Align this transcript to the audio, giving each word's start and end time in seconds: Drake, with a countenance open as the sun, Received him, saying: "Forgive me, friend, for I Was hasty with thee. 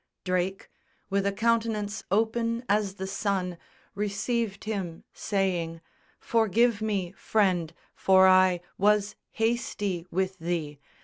Drake, 0.23 0.67
with 1.11 1.27
a 1.27 1.31
countenance 1.31 2.03
open 2.09 2.63
as 2.67 2.95
the 2.95 3.05
sun, 3.05 3.59
Received 3.93 4.63
him, 4.63 5.03
saying: 5.13 5.79
"Forgive 6.19 6.81
me, 6.81 7.11
friend, 7.11 7.71
for 7.93 8.25
I 8.27 8.61
Was 8.79 9.15
hasty 9.33 10.07
with 10.09 10.39
thee. 10.39 10.79